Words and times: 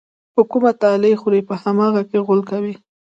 په 0.33 0.41
کومه 0.51 0.71
تالې 0.81 1.13
خوري، 1.21 1.41
په 1.49 1.53
هماغه 1.63 2.01
کې 2.09 2.17
غول 2.25 2.41
کوي. 2.49 2.73